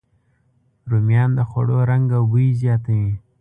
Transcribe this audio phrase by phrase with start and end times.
[0.89, 3.11] رومیان د خوړو رنګ او بوی زیاتوي